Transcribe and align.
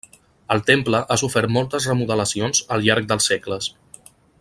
El 0.55 0.63
temple 0.69 1.01
ha 1.09 1.17
sofert 1.23 1.53
moltes 1.57 1.87
remodelacions 1.93 2.65
al 2.77 2.87
llarg 2.89 3.13
dels 3.13 3.33
segles. 3.33 3.73